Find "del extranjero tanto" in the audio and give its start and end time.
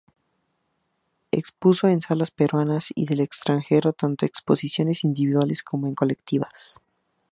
3.05-4.25